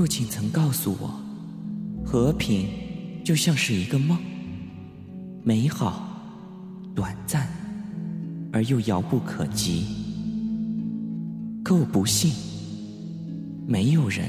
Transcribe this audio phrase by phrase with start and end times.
[0.00, 1.12] 父亲曾告诉我，
[2.06, 2.70] 和平
[3.22, 4.16] 就像是一个梦，
[5.42, 6.08] 美好、
[6.94, 7.46] 短暂
[8.50, 9.84] 而又遥不可及。
[11.62, 12.32] 可我不信，
[13.66, 14.24] 没有人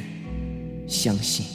[0.89, 1.45] 相信。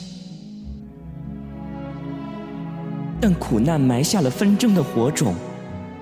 [3.21, 5.35] 但苦难埋下了纷争的火种，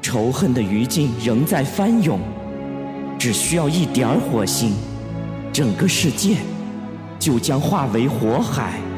[0.01, 2.21] 仇恨的余烬仍在翻涌。
[3.19, 4.73] 只需要一点儿火星，
[5.53, 6.37] 整个世界
[7.25, 8.94] 就将化为火海。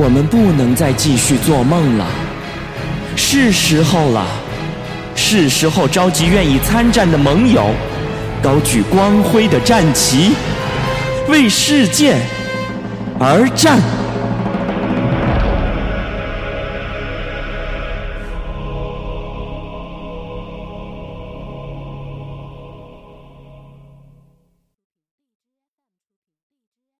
[0.00, 2.06] 我们不能再继续做梦了，
[3.16, 4.24] 是时候了，
[5.16, 7.64] 是时候召集愿意参战的盟友，
[8.40, 10.30] 高举光辉的战旗，
[11.28, 12.16] 为世界
[13.18, 13.80] 而战。